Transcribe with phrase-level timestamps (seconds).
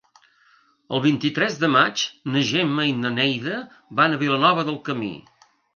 [0.97, 3.61] El vint-i-tres de maig na Gemma i na Neida
[4.03, 5.17] van a Vilanova del Camí.